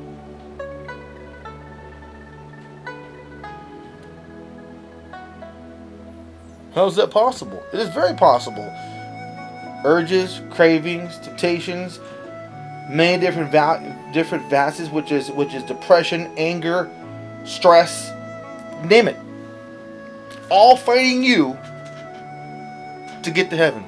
[6.73, 7.62] How is that possible?
[7.71, 8.67] It is very possible.
[9.86, 11.99] Urges, cravings, temptations,
[12.89, 16.89] many different val- different facets, which is which is depression, anger,
[17.45, 18.10] stress,
[18.84, 19.17] name it.
[20.49, 21.55] All fighting you
[23.21, 23.86] to get to heaven,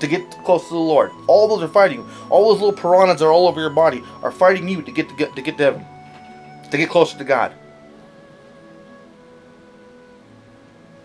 [0.00, 1.10] to get close to the Lord.
[1.26, 2.08] All those are fighting you.
[2.30, 5.14] All those little piranhas are all over your body are fighting you to get to
[5.16, 5.86] get to get to heaven,
[6.70, 7.52] to get closer to God.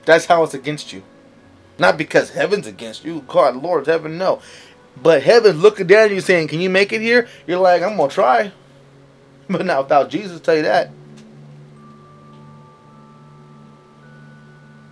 [0.05, 1.03] That's how it's against you.
[1.77, 3.23] Not because heaven's against you.
[3.27, 4.41] God, Lord, heaven, no.
[5.01, 7.27] But heaven's looking down at you saying, Can you make it here?
[7.47, 8.51] You're like, I'm going to try.
[9.49, 10.91] But not without Jesus, tell you that.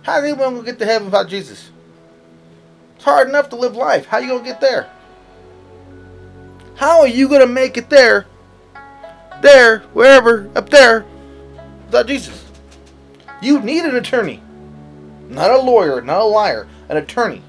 [0.02, 1.70] How's anyone going to get to heaven without Jesus?
[3.00, 4.04] It's hard enough to live life.
[4.04, 4.86] How you to get there?
[6.74, 8.26] How are you to make it there?
[9.40, 11.06] There, wherever, up there,
[11.86, 12.44] without Jesus?
[13.40, 14.42] You need an attorney.
[15.30, 17.40] Not a lawyer, not a liar, an attorney.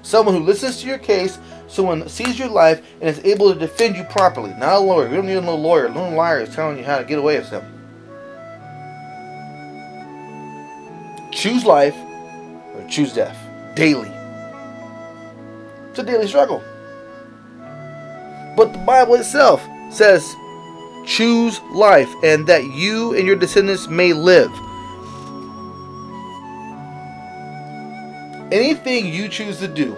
[0.00, 3.96] Someone who listens to your case, someone sees your life and is able to defend
[3.96, 4.54] you properly.
[4.54, 5.10] Not a lawyer.
[5.10, 5.90] You don't need no lawyer.
[5.90, 7.70] No liar is telling you how to get away with something.
[11.32, 11.96] Choose life
[12.74, 13.45] or choose death.
[13.76, 14.10] Daily.
[15.90, 16.62] It's a daily struggle.
[18.56, 20.34] But the Bible itself says,
[21.06, 24.50] choose life and that you and your descendants may live.
[28.52, 29.96] anything you choose to do,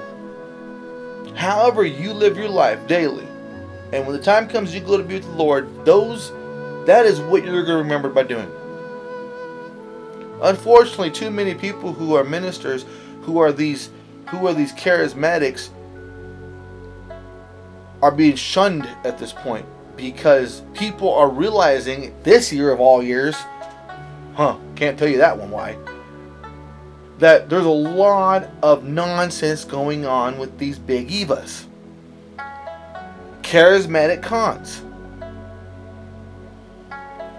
[1.35, 3.26] however you live your life daily,
[3.93, 6.33] and when the time comes you go to be with the Lord, those
[6.87, 8.51] that is what you're going to remember by doing.
[10.43, 12.87] Unfortunately, too many people who are ministers,
[13.23, 13.91] who are these
[14.29, 15.71] who are these charismatics
[18.03, 19.66] are being shunned at this point
[19.97, 23.35] because people are realizing this year of all years,
[24.35, 25.77] huh, can't tell you that one why
[27.19, 31.64] that there's a lot of nonsense going on with these big Evas.
[33.43, 34.83] Charismatic cons.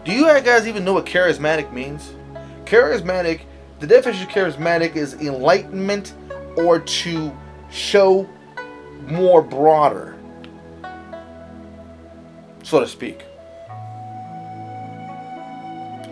[0.03, 2.13] Do you guys even know what charismatic means?
[2.65, 3.41] Charismatic,
[3.79, 6.13] the definition of charismatic is enlightenment
[6.57, 7.35] or to
[7.71, 8.27] show
[9.07, 10.17] more broader,
[12.63, 13.23] so to speak.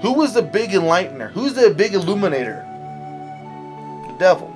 [0.01, 1.31] Who was the big enlightener?
[1.31, 2.63] Who's the big illuminator?
[4.07, 4.53] The devil.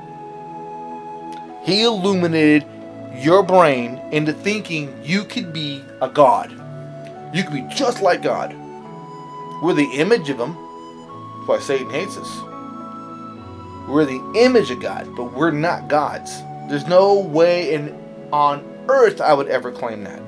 [1.63, 2.65] He illuminated
[3.15, 6.51] your brain into thinking you could be a god.
[7.33, 8.53] You could be just like God.
[9.61, 10.53] We're the image of Him.
[10.53, 12.50] That's why Satan hates us.
[13.87, 16.41] We're the image of God, but we're not gods.
[16.69, 17.99] There's no way in
[18.31, 20.21] on earth I would ever claim that.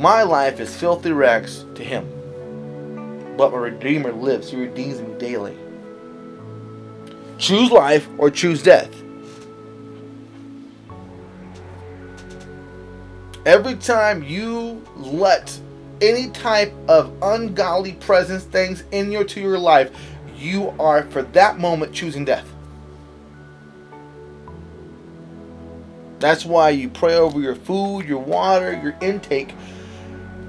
[0.00, 4.50] My life is filthy rags to Him, but my Redeemer lives.
[4.50, 5.56] He redeems me daily.
[7.38, 8.90] Choose life or choose death.
[13.46, 15.56] Every time you let
[16.00, 19.96] any type of ungodly presence things in your to your life,
[20.36, 22.46] you are for that moment choosing death.
[26.18, 29.54] That's why you pray over your food, your water, your intake.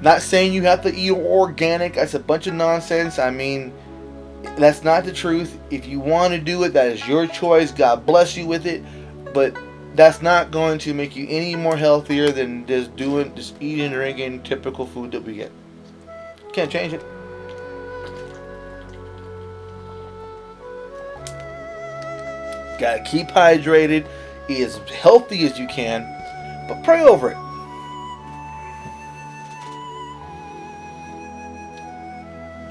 [0.01, 1.95] Not saying you have to eat organic.
[1.95, 3.19] That's a bunch of nonsense.
[3.19, 3.73] I mean,
[4.57, 5.59] that's not the truth.
[5.69, 7.71] If you want to do it, that is your choice.
[7.71, 8.83] God bless you with it.
[9.33, 9.57] But
[9.95, 13.93] that's not going to make you any more healthier than just doing, just eating and
[13.93, 15.51] drinking typical food that we get.
[16.53, 17.03] Can't change it.
[22.78, 24.07] Gotta keep hydrated,
[24.47, 26.03] eat as healthy as you can,
[26.67, 27.38] but pray over it.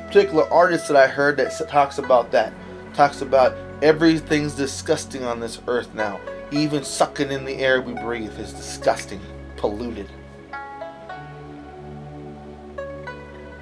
[0.06, 2.52] Particular artist that I heard that talks about that
[2.94, 6.18] talks about everything's disgusting on this earth now.
[6.50, 9.20] Even sucking in the air we breathe is disgusting,
[9.56, 10.08] polluted.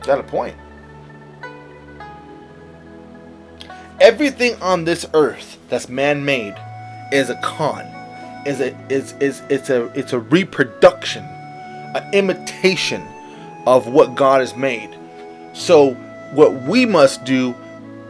[0.03, 0.57] Got a point.
[4.05, 6.55] Everything on this earth that's man-made
[7.11, 7.87] is a con.
[8.45, 13.03] Is a is is it's a it's a reproduction, an imitation
[13.67, 14.95] of what God has made.
[15.55, 15.95] So
[16.35, 17.53] what we must do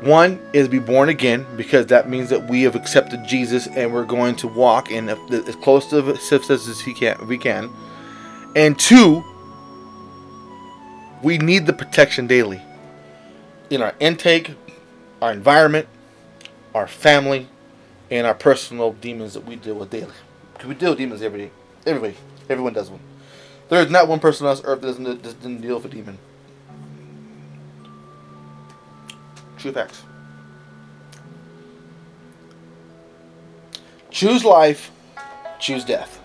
[0.01, 4.05] one is be born again because that means that we have accepted Jesus and we're
[4.05, 7.71] going to walk in as close to success as he can we can.
[8.57, 9.23] And two,
[11.23, 12.61] we need the protection daily
[13.71, 14.51] in our intake,
[15.25, 15.89] our environment,
[16.75, 17.49] our family,
[18.11, 20.13] and our personal demons that we deal with daily.
[20.53, 21.51] Because we deal with demons every day.
[21.87, 22.15] Everybody,
[22.51, 23.01] everyone does one.
[23.71, 26.19] There is not one person on this earth that doesn't, doesn't deal with a demon.
[29.57, 30.03] True facts.
[34.11, 34.91] Choose life,
[35.59, 36.21] choose death.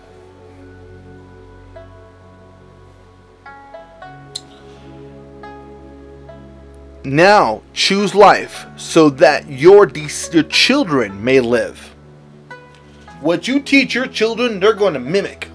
[7.04, 11.78] Now choose life so that your, de- your children may live.
[13.20, 15.48] What you teach your children, they're going to mimic.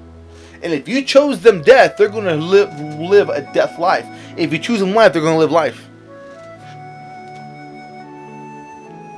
[0.64, 4.06] And if you chose them death, they're going to live, live a death life.
[4.38, 5.88] If you choose them life, they're going to live life.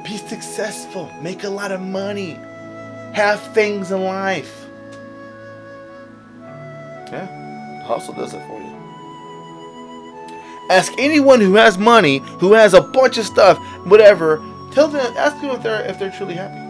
[0.04, 2.32] Be successful, make a lot of money,
[3.14, 4.66] have things in life.
[7.12, 8.67] Yeah, hustle does it for you.
[10.70, 14.44] Ask anyone who has money, who has a bunch of stuff, whatever.
[14.72, 16.66] Tell them, ask them if they're if they're truly happy.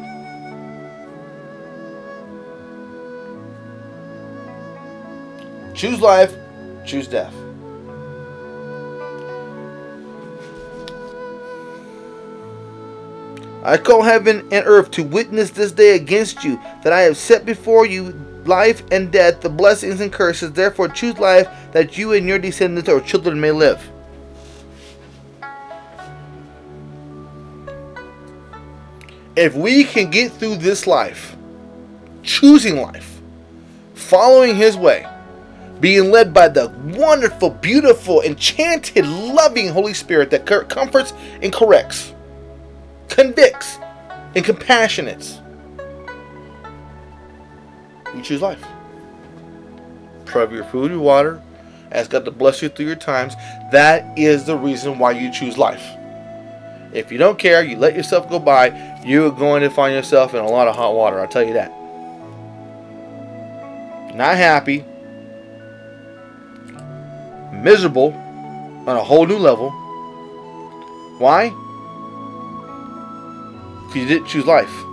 [5.74, 6.34] Choose life,
[6.86, 7.34] choose death.
[13.64, 17.45] I call heaven and earth to witness this day against you, that I have set
[17.45, 18.14] before you
[18.48, 20.52] life and death, the blessings and curses.
[20.52, 23.82] Therefore, choose life that you and your descendants or children may live.
[29.36, 31.36] If we can get through this life,
[32.24, 33.22] choosing life,
[33.93, 35.06] following His way,
[35.80, 42.14] being led by the wonderful, beautiful, enchanted, loving Holy Spirit that comforts and corrects
[43.18, 43.80] convicts,
[44.36, 45.41] and compassionates.
[48.18, 48.63] You choose life.
[50.26, 51.41] Pray your food and water.
[51.91, 53.36] Ask God to bless you through your times.
[53.72, 55.84] That is the reason why you choose life.
[56.93, 60.39] If you don't care, you let yourself go by, you're going to find yourself in
[60.39, 61.20] a lot of hot water.
[61.20, 61.72] I'll tell you that.
[64.15, 64.84] Not happy,
[67.53, 68.13] miserable
[68.88, 69.70] on a whole new level.
[71.20, 71.49] Why?
[73.86, 74.86] Because you didn't choose life.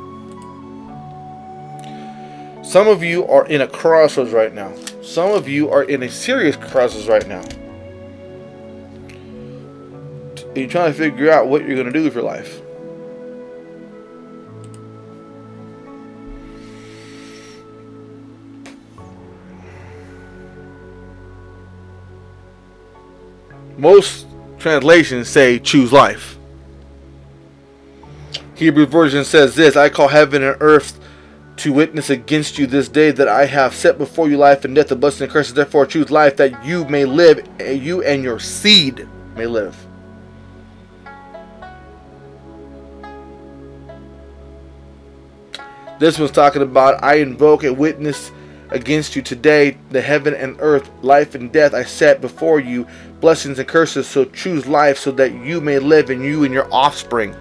[2.75, 4.75] Some of you are in a crossroads right now.
[5.01, 7.45] Some of you are in a serious crossroads right now.
[10.57, 12.61] You're trying to figure out what you're going to do with your life.
[23.79, 24.27] Most
[24.59, 26.37] translations say choose life.
[28.57, 30.99] Hebrew version says this I call heaven and earth
[31.57, 34.89] to witness against you this day that I have set before you life and death,
[34.89, 35.55] the blessing and curses.
[35.55, 39.77] Therefore, choose life that you may live, and you and your seed may live.
[46.01, 48.33] This one's talking about I invoke a witness
[48.71, 52.87] against you today, the heaven and earth, life and death I set before you,
[53.21, 54.09] blessings and curses.
[54.09, 57.35] So choose life so that you may live and you and your offspring.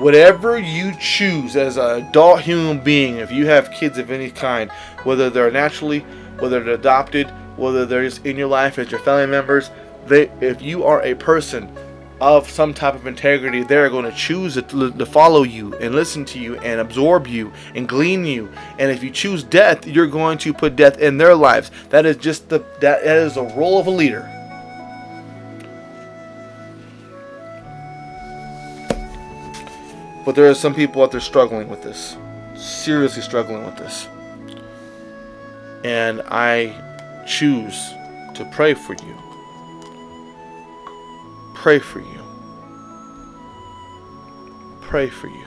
[0.00, 4.70] Whatever you choose as an adult human being, if you have kids of any kind,
[5.04, 6.00] whether they're naturally,
[6.38, 9.70] whether they're adopted, whether they're just in your life as your family members,
[10.06, 11.70] they, if you are a person
[12.18, 16.38] of some type of integrity, they're going to choose to, follow you and listen to
[16.38, 18.50] you and absorb you and glean you.
[18.78, 21.70] And if you choose death, you're going to put death in their lives.
[21.90, 24.39] That is just the that, is a role of a leader.
[30.24, 32.16] But there are some people out there struggling with this,
[32.54, 34.06] seriously struggling with this.
[35.82, 36.74] And I
[37.26, 37.92] choose
[38.34, 39.16] to pray for you.
[41.54, 42.20] Pray for you.
[44.82, 45.44] Pray for you.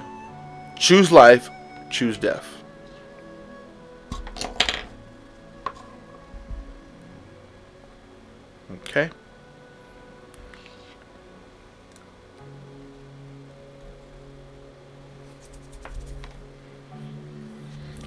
[0.78, 1.50] Choose life,
[1.90, 2.46] choose death.
[8.86, 9.10] Okay?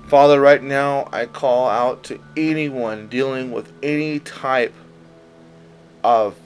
[0.09, 4.72] Father, right now I call out to anyone dealing with any type
[6.04, 6.36] of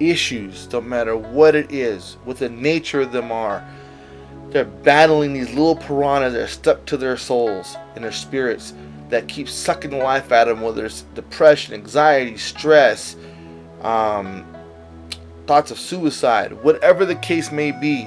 [0.00, 3.64] issues, don't matter what it is, what the nature of them are.
[4.50, 8.74] They're battling these little piranhas that are stuck to their souls and their spirits
[9.10, 13.14] that keep sucking life out of them, whether it's depression, anxiety, stress,
[13.82, 14.44] um,
[15.46, 18.02] thoughts of suicide, whatever the case may be,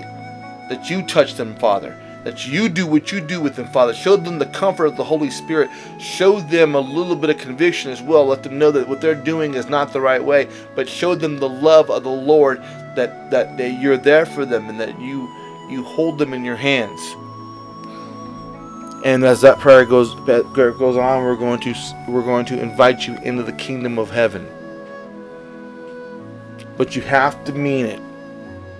[0.67, 1.97] that you touch them, Father
[2.27, 3.93] that you do what you do with them, Father.
[3.93, 5.69] Show them the comfort of the Holy Spirit.
[5.97, 8.25] Show them a little bit of conviction as well.
[8.25, 11.39] Let them know that what they're doing is not the right way, but show them
[11.39, 12.61] the love of the Lord
[12.97, 15.29] that that, you're there for them and that you
[15.69, 16.99] you hold them in your hands.
[19.05, 21.73] And as that prayer goes goes on, we're going to
[22.09, 24.45] we're going to invite you into the kingdom of heaven.
[26.75, 28.01] But you have to mean it.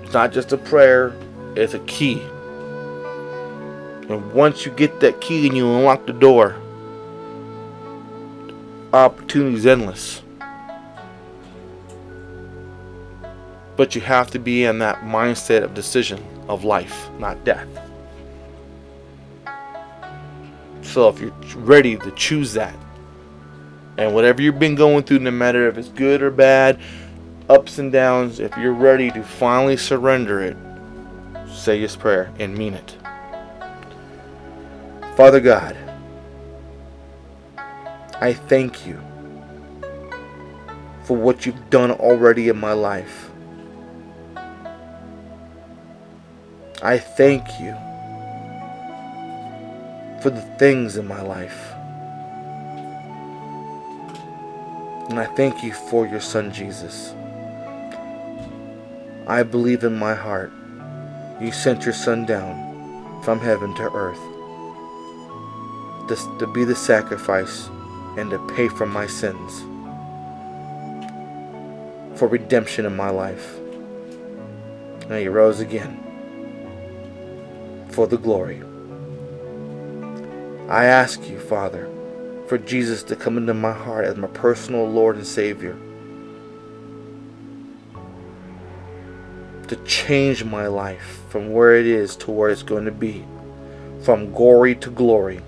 [0.03, 1.15] It's not just a prayer,
[1.55, 2.21] it's a key.
[4.09, 6.55] And once you get that key and you unlock the door,
[8.93, 10.21] opportunity is endless.
[13.75, 17.67] But you have to be in that mindset of decision of life, not death.
[20.81, 22.75] So if you're ready to choose that,
[23.97, 26.79] and whatever you've been going through, no matter if it's good or bad,
[27.49, 30.57] ups and downs, if you're ready to finally surrender it,
[31.51, 32.96] say this prayer and mean it.
[35.17, 35.75] Father God,
[38.21, 39.01] I thank you
[41.05, 43.31] for what you've done already in my life.
[46.83, 47.71] I thank you
[50.21, 51.71] for the things in my life.
[55.09, 57.15] And I thank you for your son Jesus.
[59.25, 60.51] I believe in my heart
[61.41, 64.36] you sent your son down from heaven to earth
[66.07, 67.69] to, be the sacrifice
[68.17, 69.61] and to pay for my sins,
[72.17, 73.57] for redemption in my life.
[75.03, 76.03] And he rose again
[77.91, 78.61] for the glory.
[80.69, 81.89] I ask you, Father,
[82.47, 85.77] for Jesus to come into my heart as my personal Lord and Savior.
[89.67, 93.25] To change my life from where it is to where it's going to be,
[94.03, 95.41] from glory to glory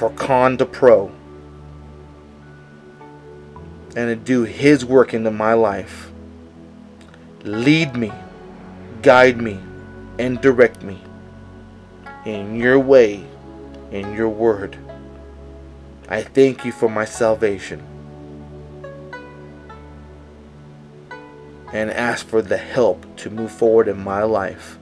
[0.00, 1.12] for con to pro
[3.94, 6.10] and to do His work into my life.
[7.42, 8.10] Lead me,
[9.02, 9.60] guide me,
[10.18, 11.02] and direct me
[12.24, 13.22] in your way,
[13.90, 14.78] in your word.
[16.08, 17.82] I thank you for my salvation
[21.74, 24.78] and ask for the help to move forward in my life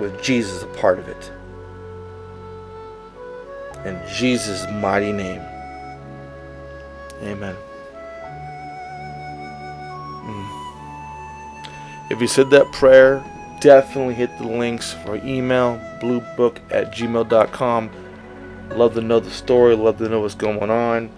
[0.00, 1.30] with Jesus a part of it.
[3.84, 5.42] In Jesus' mighty name.
[7.22, 7.56] Amen.
[10.24, 10.46] Mm.
[12.10, 13.24] If you said that prayer
[13.60, 17.90] definitely hit the links for email, bluebook at gmail.com.
[18.70, 21.10] Love to know the story, love to know what's going on.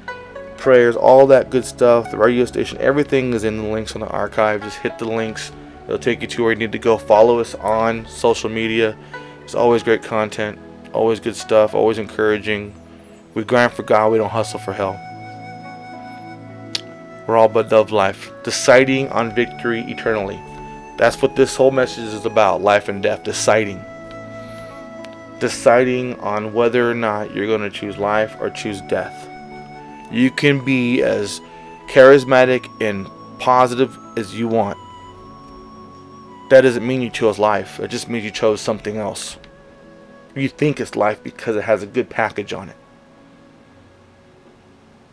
[0.56, 2.10] Prayers, all that good stuff.
[2.10, 4.62] The radio station, everything is in the links on the archive.
[4.62, 5.52] Just hit the links.
[5.84, 6.98] It'll take you to where you need to go.
[6.98, 8.96] Follow us on social media.
[9.42, 10.58] It's always great content,
[10.92, 12.74] always good stuff, always encouraging.
[13.34, 14.98] We grind for God, we don't hustle for hell.
[17.26, 20.40] We're all but love life, deciding on victory eternally.
[20.96, 23.80] That's what this whole message is about life and death, deciding.
[25.38, 29.28] Deciding on whether or not you're going to choose life or choose death.
[30.10, 31.40] You can be as
[31.88, 34.76] charismatic and positive as you want.
[36.50, 39.38] That doesn't mean you chose life, it just means you chose something else.
[40.34, 42.76] You think it's life because it has a good package on it.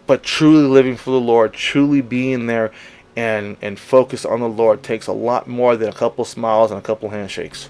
[0.05, 2.71] But truly living for the Lord, truly being there
[3.15, 6.79] and and focus on the Lord takes a lot more than a couple smiles and
[6.79, 7.69] a couple handshakes.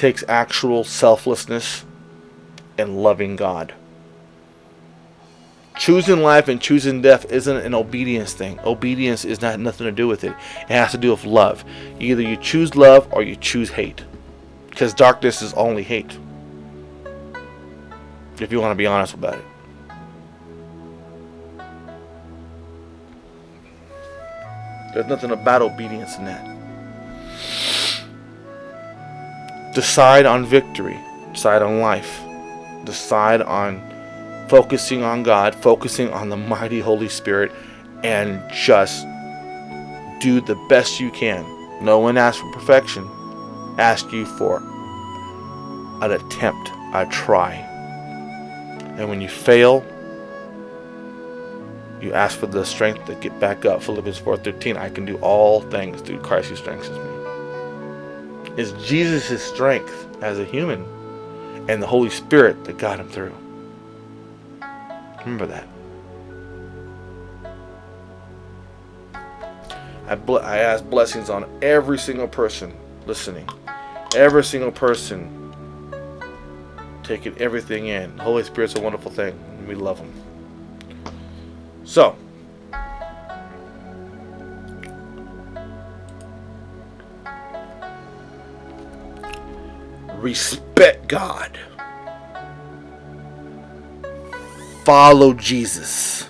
[0.00, 1.84] takes actual selflessness
[2.78, 3.74] and loving God.
[5.80, 8.60] Choosing life and choosing death isn't an obedience thing.
[8.60, 10.34] Obedience is not nothing to do with it.
[10.64, 11.64] It has to do with love.
[11.98, 14.04] Either you choose love or you choose hate.
[14.68, 16.18] Because darkness is only hate.
[18.38, 19.44] If you want to be honest about it.
[24.92, 26.44] There's nothing about obedience in that.
[29.74, 31.00] Decide on victory.
[31.32, 32.20] Decide on life.
[32.84, 33.89] Decide on
[34.50, 37.52] focusing on God, focusing on the mighty Holy Spirit,
[38.02, 39.06] and just
[40.20, 41.44] do the best you can.
[41.80, 43.08] No one asks for perfection.
[43.78, 44.58] Ask you for
[46.02, 47.52] an attempt, a try.
[48.98, 49.84] And when you fail,
[52.00, 53.82] you ask for the strength to get back up.
[53.82, 54.76] Philippians 4:13.
[54.76, 57.04] I can do all things through Christ who strengthens me.
[58.56, 60.84] It's Jesus' strength as a human
[61.68, 63.32] and the Holy Spirit that got him through.
[65.20, 65.66] Remember that.
[70.06, 72.74] I, ble- I ask blessings on every single person
[73.06, 73.48] listening.
[74.16, 75.36] Every single person
[77.04, 78.18] taking everything in.
[78.18, 79.38] Holy Spirit's a wonderful thing.
[79.58, 80.12] And we love him.
[81.84, 82.16] So,
[90.14, 91.58] respect God.
[94.84, 96.26] Follow Jesus.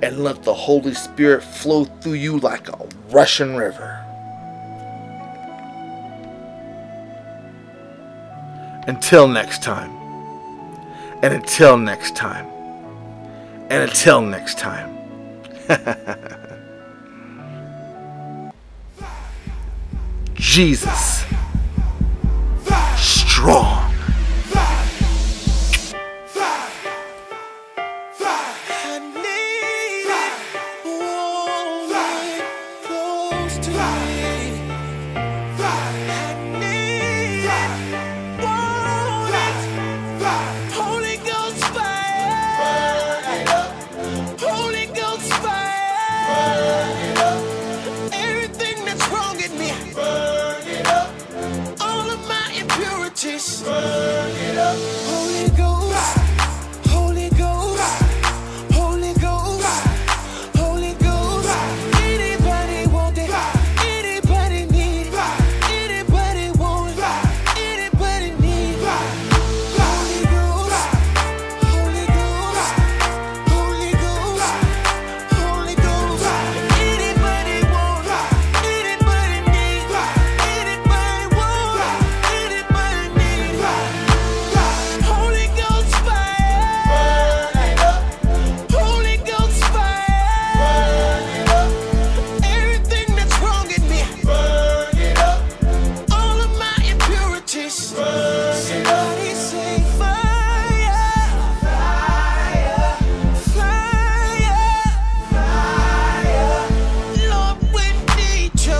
[0.00, 4.04] And let the Holy Spirit flow through you like a rushing river.
[8.86, 9.90] Until next time.
[11.22, 12.46] And until next time.
[13.70, 14.96] And until next time.
[20.34, 21.24] Jesus.
[22.96, 23.77] Strong.